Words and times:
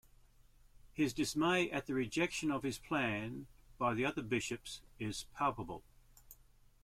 His 0.93 1.13
dismay 1.13 1.69
at 1.69 1.85
the 1.85 1.93
rejection 1.93 2.49
of 2.49 2.63
his 2.63 2.79
plan 2.79 3.45
by 3.77 3.93
the 3.93 4.03
other 4.03 4.23
bishops 4.23 4.81
is 4.97 5.25
palpable. 5.35 5.83